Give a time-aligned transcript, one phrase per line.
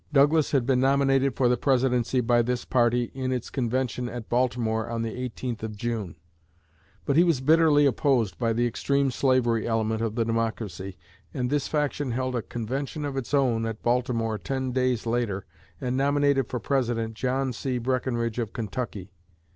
[0.11, 4.89] Douglas had been nominated for the Presidency by this party in its convention at Baltimore
[4.89, 6.15] on the 18th of June;
[7.05, 10.97] but he was bitterly opposed by the extreme slavery element of the Democracy,
[11.35, 15.45] and this faction held a convention of its own at Baltimore ten days later
[15.79, 17.77] and nominated for President John C.
[17.77, 19.11] Breckenridge of Kentucky.